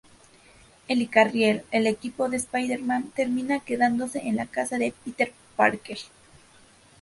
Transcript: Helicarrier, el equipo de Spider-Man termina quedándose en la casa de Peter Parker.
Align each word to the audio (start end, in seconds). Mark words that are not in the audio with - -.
Helicarrier, 0.87 1.63
el 1.69 1.85
equipo 1.85 2.27
de 2.27 2.37
Spider-Man 2.37 3.11
termina 3.15 3.59
quedándose 3.59 4.27
en 4.27 4.35
la 4.35 4.47
casa 4.47 4.79
de 4.79 4.95
Peter 5.05 5.31
Parker. 5.55 5.99